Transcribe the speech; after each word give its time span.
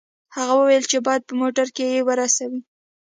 هغه 0.35 0.53
وویل 0.57 0.85
چې 0.91 0.97
باید 1.05 1.21
په 1.27 1.33
موټر 1.41 1.67
کې 1.75 1.85
یې 1.93 2.01
ورسوي 2.07 2.59